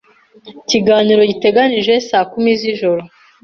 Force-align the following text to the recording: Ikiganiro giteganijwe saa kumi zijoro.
Ikiganiro 0.61 1.21
giteganijwe 1.31 1.93
saa 2.09 2.25
kumi 2.31 2.49
zijoro. 2.61 3.01